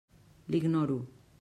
L'ignoro. 0.47 0.97